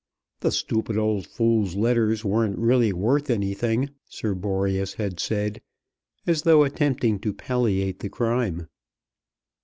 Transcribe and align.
"The 0.39 0.51
stupid 0.51 0.97
old 0.97 1.27
fool's 1.27 1.75
letters 1.75 2.25
weren't 2.25 2.57
really 2.57 2.91
worth 2.91 3.29
anything," 3.29 3.91
Sir 4.09 4.33
Boreas 4.33 4.95
had 4.95 5.19
said, 5.19 5.61
as 6.25 6.41
though 6.41 6.63
attempting 6.63 7.19
to 7.19 7.31
palliate 7.31 7.99
the 7.99 8.09
crime! 8.09 8.67